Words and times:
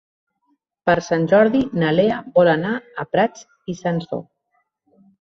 Per 0.89 0.95
Sant 1.07 1.27
Jordi 1.33 1.61
na 1.83 1.93
Lea 1.99 2.17
vol 2.41 2.51
anar 2.57 2.75
a 2.75 3.09
Prats 3.15 3.49
i 3.75 3.81
Sansor. 3.87 4.29